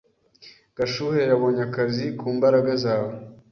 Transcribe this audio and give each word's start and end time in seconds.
Gashuhe 0.77 1.19
yabonye 1.29 1.61
akazi 1.67 2.05
ku 2.17 2.27
mbaraga 2.37 2.71
zawe. 2.83 3.11